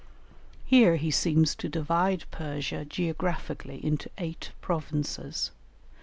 [0.65, 5.51] Here he seems to divide Persia geographically into eight provinces.